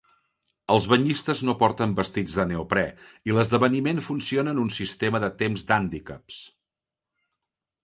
[0.75, 2.85] Els banyistes no porten vestits de neoprè
[3.31, 6.43] i l'esdeveniment funciona en un sistema de temps d'hàndicaps.